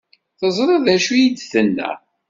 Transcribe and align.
Teẓriḍ 0.39 0.81
d 0.85 0.87
acu 0.95 1.13
i 1.15 1.27
d-tenna? 1.29 1.89